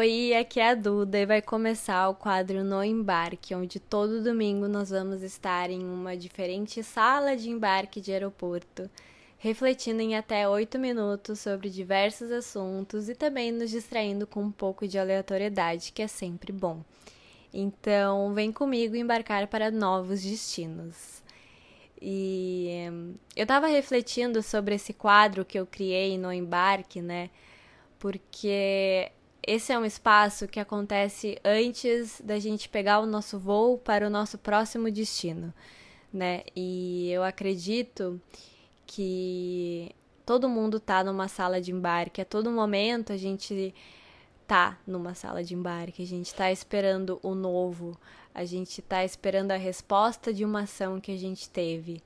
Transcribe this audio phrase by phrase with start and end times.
[0.00, 4.66] Oi, aqui é a Duda e vai começar o quadro No Embarque, onde todo domingo
[4.66, 8.88] nós vamos estar em uma diferente sala de embarque de aeroporto,
[9.36, 14.88] refletindo em até oito minutos sobre diversos assuntos e também nos distraindo com um pouco
[14.88, 16.82] de aleatoriedade, que é sempre bom.
[17.52, 21.22] Então, vem comigo embarcar para novos destinos.
[22.00, 22.70] E
[23.36, 27.28] eu estava refletindo sobre esse quadro que eu criei no embarque, né?
[27.98, 29.12] Porque
[29.46, 34.10] esse é um espaço que acontece antes da gente pegar o nosso voo para o
[34.10, 35.52] nosso próximo destino,
[36.12, 36.42] né?
[36.54, 38.20] E eu acredito
[38.86, 39.90] que
[40.26, 43.74] todo mundo tá numa sala de embarque, a todo momento a gente
[44.46, 47.96] tá numa sala de embarque, a gente tá esperando o novo,
[48.34, 52.02] a gente tá esperando a resposta de uma ação que a gente teve.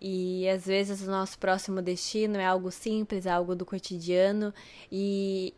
[0.00, 4.52] E às vezes o nosso próximo destino é algo simples, algo do cotidiano,
[4.90, 5.54] e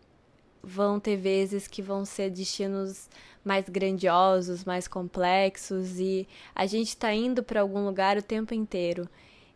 [0.64, 3.08] vão ter vezes que vão ser destinos
[3.44, 9.08] mais grandiosos, mais complexos e a gente está indo para algum lugar o tempo inteiro.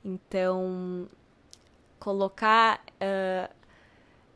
[0.05, 1.09] Então,
[1.99, 3.53] colocar, uh,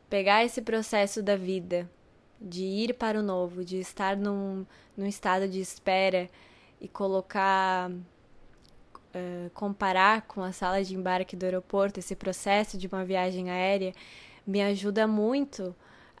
[0.09, 1.89] pegar esse processo da vida,
[2.41, 4.65] de ir para o novo, de estar num,
[4.97, 6.29] num estado de espera
[6.81, 13.05] e colocar, uh, comparar com a sala de embarque do aeroporto, esse processo de uma
[13.05, 13.93] viagem aérea,
[14.45, 15.73] me ajuda muito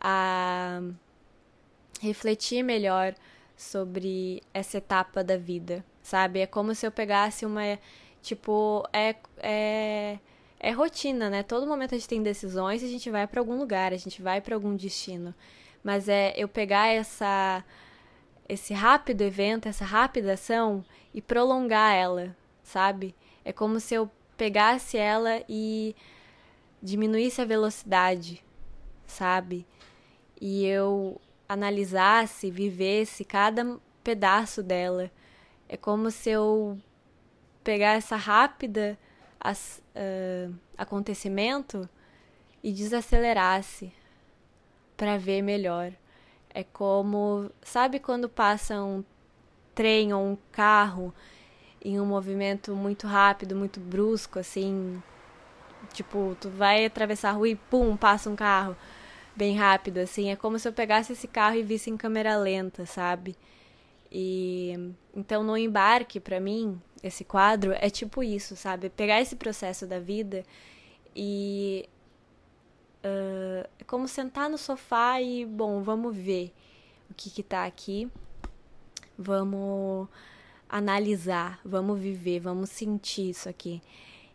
[0.03, 0.81] a
[2.01, 3.15] refletir melhor
[3.55, 6.41] sobre essa etapa da vida, sabe?
[6.41, 7.79] É como se eu pegasse uma.
[8.21, 9.15] Tipo, é.
[9.37, 10.19] é
[10.63, 11.43] é rotina, né?
[11.43, 14.21] Todo momento a gente tem decisões e a gente vai para algum lugar, a gente
[14.21, 15.35] vai para algum destino.
[15.83, 17.63] Mas é eu pegar essa
[18.47, 23.13] esse rápido evento, essa rápida ação e prolongar ela, sabe?
[23.43, 25.93] É como se eu pegasse ela e
[26.81, 28.43] diminuísse a velocidade,
[29.05, 29.65] sabe?
[30.45, 35.09] E eu analisasse, vivesse cada pedaço dela.
[35.69, 36.77] É como se eu
[37.63, 38.99] pegar essa rápida
[39.39, 41.87] as, uh, acontecimento
[42.61, 43.89] e desacelerasse
[44.97, 45.93] para ver melhor.
[46.49, 49.01] É como, sabe quando passa um
[49.73, 51.13] trem ou um carro
[51.81, 55.01] em um movimento muito rápido, muito brusco, assim,
[55.93, 58.75] tipo, tu vai atravessar a rua e pum, passa um carro
[59.35, 60.29] bem rápido, assim.
[60.29, 63.35] É como se eu pegasse esse carro e visse em câmera lenta, sabe?
[64.11, 68.89] E então no embarque, para mim, esse quadro é tipo isso, sabe?
[68.89, 70.43] Pegar esse processo da vida
[71.15, 71.89] e
[73.03, 76.53] uh, é como sentar no sofá e, bom, vamos ver
[77.09, 78.09] o que que tá aqui.
[79.17, 80.07] Vamos
[80.69, 83.81] analisar, vamos viver, vamos sentir isso aqui.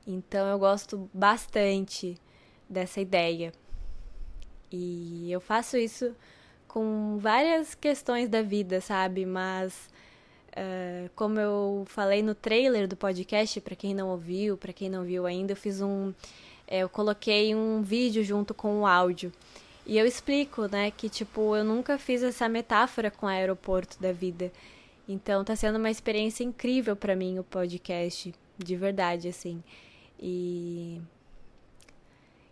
[0.06, 2.16] Então eu gosto bastante
[2.68, 3.52] dessa ideia.
[4.70, 6.14] E eu faço isso
[6.66, 9.24] com várias questões da vida, sabe?
[9.24, 9.88] Mas
[10.50, 15.04] uh, como eu falei no trailer do podcast, para quem não ouviu, para quem não
[15.04, 16.12] viu ainda, eu fiz um
[16.66, 19.32] é, eu coloquei um vídeo junto com o áudio.
[19.86, 24.12] E eu explico, né, que tipo, eu nunca fiz essa metáfora com o aeroporto da
[24.12, 24.52] vida.
[25.08, 29.62] Então tá sendo uma experiência incrível para mim o podcast, de verdade assim.
[30.20, 31.00] E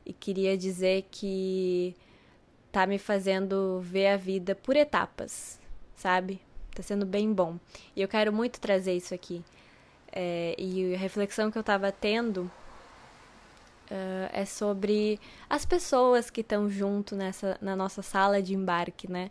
[0.06, 1.94] e queria dizer que
[2.76, 5.58] tá me fazendo ver a vida por etapas,
[5.94, 6.38] sabe?
[6.74, 7.58] Tá sendo bem bom.
[7.96, 9.42] E eu quero muito trazer isso aqui.
[10.12, 12.40] É, e a reflexão que eu tava tendo
[13.90, 19.30] uh, é sobre as pessoas que estão junto nessa, na nossa sala de embarque, né?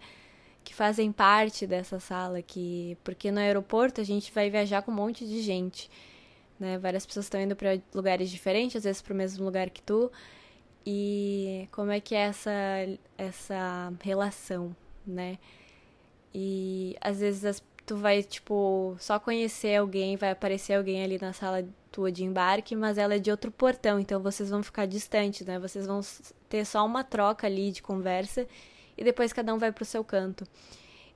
[0.64, 4.96] Que fazem parte dessa sala, que porque no aeroporto a gente vai viajar com um
[4.96, 5.88] monte de gente,
[6.60, 6.80] né?
[6.80, 10.12] Várias pessoas estão indo para lugares diferentes, às vezes para o mesmo lugar que tu,
[10.86, 12.52] e como é que é essa,
[13.18, 14.76] essa relação,
[15.06, 15.40] né?
[16.34, 21.34] E às vezes as, tu vai, tipo, só conhecer alguém, vai aparecer alguém ali na
[21.34, 25.48] sala tua de embarque, mas ela é de outro portão, então vocês vão ficar distantes,
[25.48, 25.58] né?
[25.58, 26.02] Vocês vão
[26.50, 28.48] ter só uma troca ali de conversa
[28.98, 30.46] e depois cada um vai pro seu canto.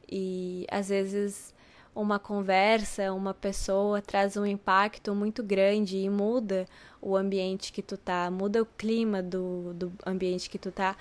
[0.10, 1.54] E às vezes
[2.02, 6.66] uma conversa, uma pessoa traz um impacto muito grande e muda
[7.02, 10.96] o ambiente que tu tá, muda o clima do, do ambiente que tu tá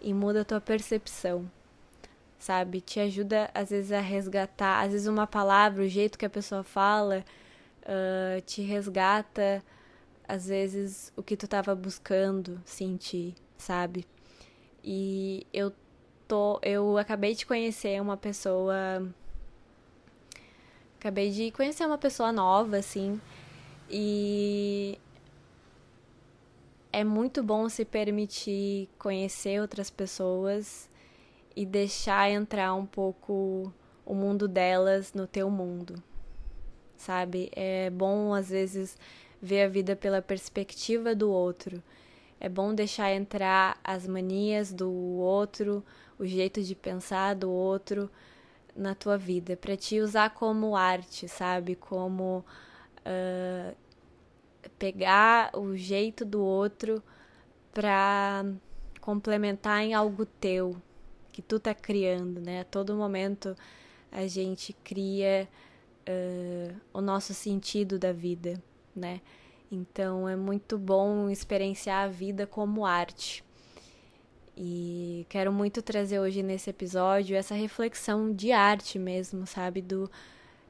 [0.00, 1.50] e muda a tua percepção,
[2.38, 2.80] sabe?
[2.80, 6.62] Te ajuda às vezes a resgatar, às vezes uma palavra, o jeito que a pessoa
[6.62, 7.24] fala,
[7.82, 9.62] uh, te resgata,
[10.28, 14.06] às vezes o que tu tava buscando sentir, sabe?
[14.82, 15.72] E eu
[16.28, 19.02] tô, eu acabei de conhecer uma pessoa
[21.04, 23.20] Acabei de conhecer uma pessoa nova, assim,
[23.90, 24.98] e
[26.90, 30.88] é muito bom se permitir conhecer outras pessoas
[31.54, 33.70] e deixar entrar um pouco
[34.06, 36.02] o mundo delas no teu mundo.
[36.96, 37.50] Sabe?
[37.52, 38.96] É bom às vezes
[39.42, 41.82] ver a vida pela perspectiva do outro.
[42.40, 45.84] É bom deixar entrar as manias do outro,
[46.18, 48.10] o jeito de pensar do outro
[48.76, 51.76] na tua vida, para te usar como arte, sabe?
[51.76, 52.44] Como
[53.00, 53.76] uh,
[54.78, 57.02] pegar o jeito do outro
[57.72, 58.44] para
[59.00, 60.76] complementar em algo teu
[61.32, 62.60] que tu tá criando, né?
[62.60, 63.56] A todo momento
[64.10, 65.48] a gente cria
[66.08, 68.62] uh, o nosso sentido da vida,
[68.94, 69.20] né?
[69.70, 73.44] Então é muito bom experienciar a vida como arte.
[74.56, 79.82] E quero muito trazer hoje nesse episódio essa reflexão de arte mesmo, sabe?
[79.82, 80.10] Do,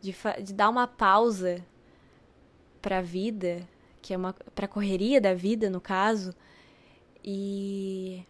[0.00, 1.62] de, de dar uma pausa
[2.80, 3.66] para a vida,
[4.00, 6.34] que é uma para a correria da vida, no caso,
[7.22, 8.24] e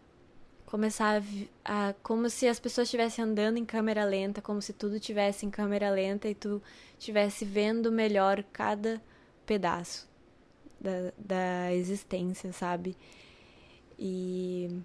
[0.66, 1.22] começar
[1.64, 5.46] a, a, como se as pessoas estivessem andando em câmera lenta, como se tudo tivesse
[5.46, 6.60] em câmera lenta e tu
[6.98, 9.00] estivesse vendo melhor cada
[9.46, 10.08] pedaço
[10.80, 12.96] da, da existência, sabe?
[13.96, 14.82] E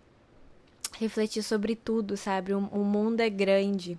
[1.00, 2.54] refletir sobre tudo, sabe?
[2.54, 3.98] O, o mundo é grande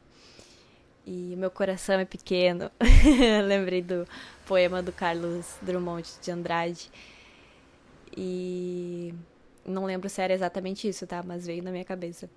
[1.07, 2.71] e meu coração é pequeno.
[3.47, 4.07] Lembrei do
[4.47, 6.91] poema do Carlos Drummond de Andrade.
[8.17, 9.15] E
[9.65, 11.23] não lembro se era exatamente isso, tá?
[11.23, 12.29] Mas veio na minha cabeça.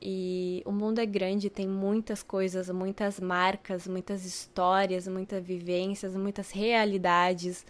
[0.00, 6.50] E o mundo é grande, tem muitas coisas, muitas marcas, muitas histórias, muitas vivências, muitas
[6.50, 7.66] realidades.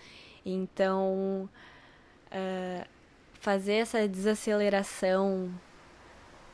[0.47, 1.49] Então,
[2.27, 2.87] uh,
[3.41, 5.51] fazer essa desaceleração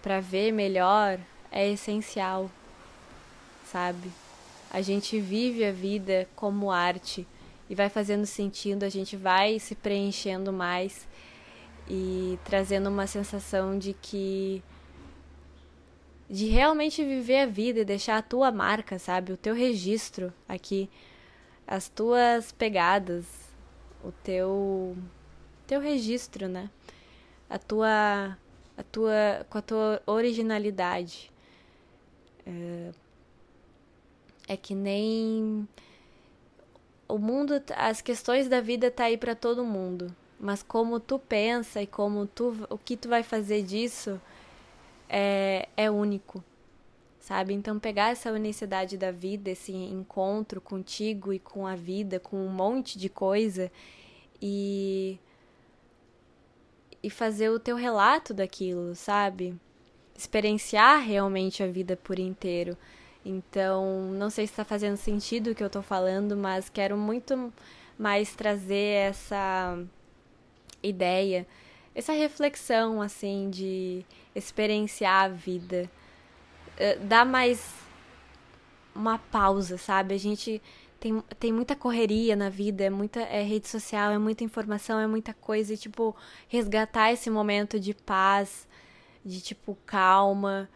[0.06, 1.18] para ver melhor
[1.50, 2.48] é essencial,
[3.64, 4.08] sabe?
[4.70, 7.26] A gente vive a vida como arte
[7.68, 11.08] e vai fazendo sentido, a gente vai se preenchendo mais
[11.90, 14.62] e trazendo uma sensação de que
[16.30, 19.32] de realmente viver a vida e deixar a tua marca, sabe?
[19.32, 20.88] O teu registro aqui,
[21.66, 23.24] as tuas pegadas,
[24.04, 24.96] o teu
[25.66, 26.70] teu registro, né?
[27.50, 28.38] A tua
[28.76, 31.32] a tua com a tua originalidade.
[32.46, 32.92] É,
[34.48, 35.68] é que nem
[37.08, 41.82] o mundo, as questões da vida tá aí para todo mundo mas como tu pensa
[41.82, 44.20] e como tu o que tu vai fazer disso
[45.08, 46.44] é, é único
[47.18, 52.36] sabe então pegar essa unicidade da vida esse encontro contigo e com a vida com
[52.36, 53.70] um monte de coisa
[54.40, 55.18] e
[57.02, 59.54] e fazer o teu relato daquilo sabe?
[60.16, 62.76] Experienciar realmente a vida por inteiro.
[63.24, 67.52] Então não sei se está fazendo sentido o que eu estou falando mas quero muito
[67.98, 69.78] mais trazer essa
[70.82, 71.46] ideia,
[71.94, 74.04] essa reflexão assim de
[74.34, 75.90] experienciar a vida,
[76.76, 77.74] uh, dá mais
[78.94, 80.14] uma pausa, sabe?
[80.14, 80.60] A gente
[80.98, 85.06] tem, tem muita correria na vida, é muita é rede social, é muita informação, é
[85.06, 86.14] muita coisa e tipo
[86.48, 88.66] resgatar esse momento de paz,
[89.24, 90.68] de tipo calma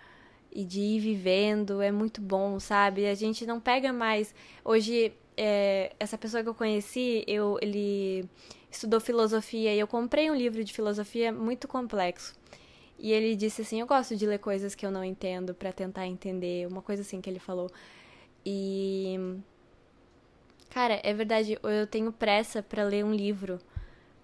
[0.53, 3.07] e de ir vivendo é muito bom, sabe?
[3.07, 4.35] A gente não pega mais
[4.65, 8.29] hoje é, essa pessoa que eu conheci, eu ele
[8.71, 12.35] estudou filosofia e eu comprei um livro de filosofia muito complexo.
[12.99, 16.07] E ele disse assim: Eu gosto de ler coisas que eu não entendo para tentar
[16.07, 17.71] entender, uma coisa assim que ele falou.
[18.45, 19.19] E.
[20.71, 23.59] Cara, é verdade, eu tenho pressa para ler um livro.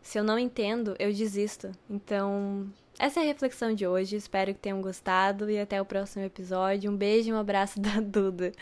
[0.01, 1.73] Se eu não entendo, eu desisto.
[1.91, 4.15] Então, essa é a reflexão de hoje.
[4.15, 6.91] Espero que tenham gostado e até o próximo episódio.
[6.91, 8.53] Um beijo e um abraço da Duda.